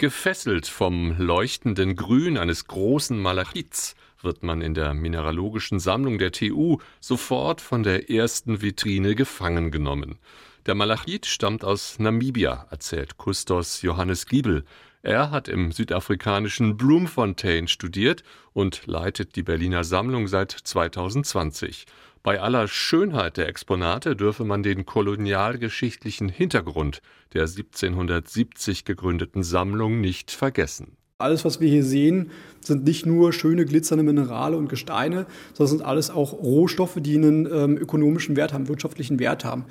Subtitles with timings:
[0.00, 6.78] Gefesselt vom leuchtenden Grün eines großen Malachits wird man in der mineralogischen Sammlung der TU
[7.00, 10.18] sofort von der ersten Vitrine gefangen genommen.
[10.64, 14.64] Der Malachit stammt aus Namibia, erzählt Kustos Johannes Giebel.
[15.02, 18.22] Er hat im südafrikanischen Bloemfontein studiert
[18.52, 21.86] und leitet die Berliner Sammlung seit 2020.
[22.22, 27.00] Bei aller Schönheit der Exponate dürfe man den kolonialgeschichtlichen Hintergrund
[27.32, 30.98] der 1770 gegründeten Sammlung nicht vergessen.
[31.20, 35.86] Alles, was wir hier sehen, sind nicht nur schöne glitzernde Minerale und Gesteine, sondern sind
[35.86, 39.64] alles auch Rohstoffe, die einen ähm, ökonomischen Wert haben, wirtschaftlichen Wert haben.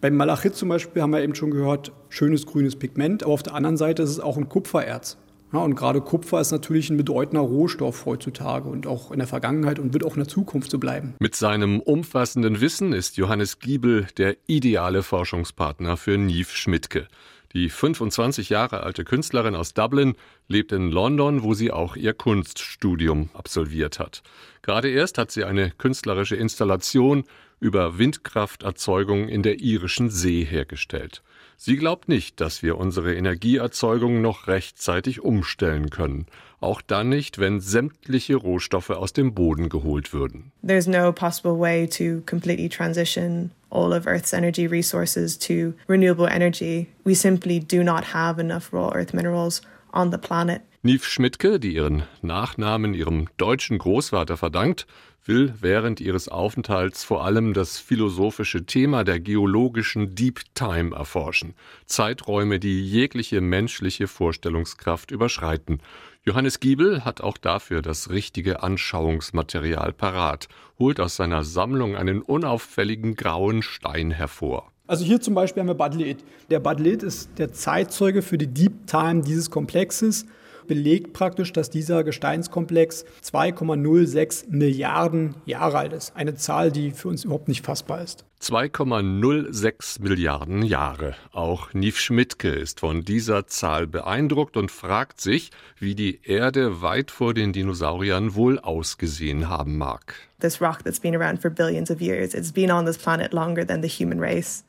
[0.00, 3.54] Beim Malachit zum Beispiel haben wir eben schon gehört, schönes grünes Pigment, aber auf der
[3.54, 5.16] anderen Seite ist es auch ein Kupfererz.
[5.54, 9.78] Ja, und gerade Kupfer ist natürlich ein bedeutender Rohstoff heutzutage und auch in der Vergangenheit
[9.78, 11.14] und wird auch in der Zukunft so bleiben.
[11.20, 17.06] Mit seinem umfassenden Wissen ist Johannes Giebel der ideale Forschungspartner für Nief Schmidtke.
[17.54, 20.16] Die 25 Jahre alte Künstlerin aus Dublin
[20.48, 24.22] lebt in London, wo sie auch ihr Kunststudium absolviert hat.
[24.62, 27.22] Gerade erst hat sie eine künstlerische Installation
[27.60, 31.22] über Windkrafterzeugung in der irischen See hergestellt.
[31.56, 36.26] Sie glaubt nicht, dass wir unsere Energieerzeugung noch rechtzeitig umstellen können.
[36.60, 40.50] Auch dann nicht, wenn sämtliche Rohstoffe aus dem Boden geholt würden.
[40.66, 46.90] There's no possible way to completely transition all of Earth's energy resources to renewable energy.
[47.04, 49.60] We simply do not have enough raw earth minerals
[49.94, 50.62] on the planet.
[50.82, 54.86] Nief Schmidtke, die ihren Nachnamen ihrem deutschen Großvater verdankt,
[55.24, 61.54] will während ihres Aufenthalts vor allem das philosophische Thema der geologischen Deep Time erforschen.
[61.86, 65.80] Zeiträume, die jegliche menschliche Vorstellungskraft überschreiten.
[66.22, 70.48] Johannes Giebel hat auch dafür das richtige Anschauungsmaterial parat,
[70.78, 74.73] holt aus seiner Sammlung einen unauffälligen grauen Stein hervor.
[74.86, 76.22] Also hier zum Beispiel haben wir Badlet.
[76.50, 80.26] Der Badlet ist der Zeitzeuge für die Deep Time dieses Komplexes
[80.66, 86.16] belegt praktisch, dass dieser Gesteinskomplex 2,06 Milliarden Jahre alt ist.
[86.16, 88.24] Eine Zahl, die für uns überhaupt nicht fassbar ist.
[88.42, 91.14] 2,06 Milliarden Jahre.
[91.32, 97.10] Auch Nief Schmidtke ist von dieser Zahl beeindruckt und fragt sich, wie die Erde weit
[97.10, 100.14] vor den Dinosauriern wohl ausgesehen haben mag.
[100.40, 103.66] This rock that's been around for billions of years, it's been on this planet longer
[103.66, 104.64] than the human race.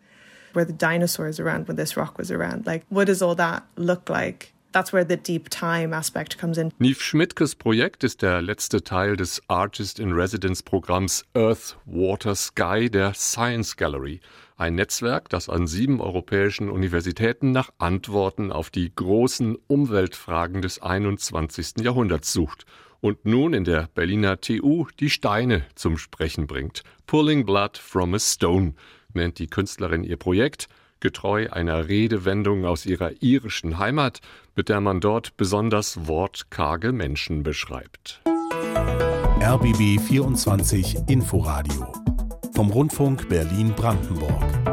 [0.55, 2.66] Were the dinosaurs around when this rock was around?
[2.66, 4.53] Like, what does all that look like?
[4.71, 6.71] That's where the deep time aspect comes in.
[6.79, 12.89] Nief Schmidtkes Projekt ist der letzte Teil des Artist in Residence Programms Earth, Water, Sky
[12.89, 14.21] der Science Gallery.
[14.57, 21.81] Ein Netzwerk, das an sieben europäischen Universitäten nach Antworten auf die großen Umweltfragen des 21.
[21.81, 22.66] Jahrhunderts sucht
[23.01, 26.83] und nun in der Berliner TU die Steine zum Sprechen bringt.
[27.07, 28.73] Pulling Blood from a Stone
[29.15, 30.67] nennt die Künstlerin ihr Projekt
[30.99, 34.21] getreu einer Redewendung aus ihrer irischen Heimat,
[34.55, 38.21] mit der man dort besonders wortkarge Menschen beschreibt.
[39.41, 41.93] RBB 24 Inforadio
[42.55, 44.64] vom Rundfunk Berlin-Brandenburg.